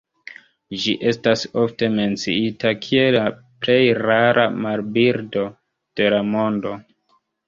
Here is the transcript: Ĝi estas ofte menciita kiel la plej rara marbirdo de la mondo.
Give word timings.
Ĝi 0.83 0.93
estas 1.09 1.41
ofte 1.63 1.89
menciita 1.97 2.71
kiel 2.85 3.13
la 3.17 3.25
plej 3.65 3.75
rara 3.99 4.47
marbirdo 4.63 5.45
de 6.01 6.09
la 6.15 6.23
mondo. 6.31 6.73